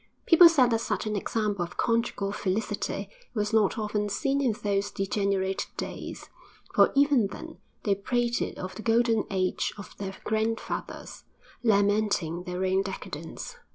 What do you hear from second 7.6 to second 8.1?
they